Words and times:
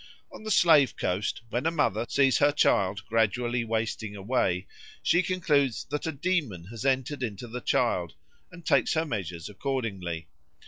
On 0.33 0.41
the 0.41 0.49
Slave 0.49 0.95
Coast 0.97 1.43
when 1.51 1.67
a 1.67 1.69
mother 1.69 2.07
sees 2.09 2.39
her 2.39 2.51
child 2.51 3.03
gradually 3.07 3.63
wasting 3.63 4.15
away, 4.15 4.65
she 5.03 5.21
concludes 5.21 5.85
that 5.91 6.07
a 6.07 6.11
demon 6.11 6.63
has 6.71 6.83
entered 6.87 7.21
into 7.21 7.47
the 7.47 7.61
child, 7.61 8.15
and 8.51 8.65
takes 8.65 8.93
her 8.95 9.05
measures 9.05 9.47
accordingly. 9.47 10.27